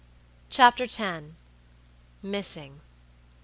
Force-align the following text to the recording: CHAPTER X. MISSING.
CHAPTER 0.49 0.85
X. 0.85 0.99
MISSING. 2.23 2.81